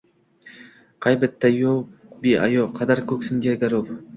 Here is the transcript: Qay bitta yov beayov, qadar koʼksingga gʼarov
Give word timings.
Qay 1.05 1.17
bitta 1.25 1.51
yov 1.57 1.77
beayov, 2.25 2.73
qadar 2.81 3.03
koʼksingga 3.13 3.55
gʼarov 3.65 3.97